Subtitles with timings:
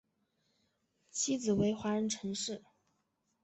[1.11, 2.63] 妻子为华人陈氏。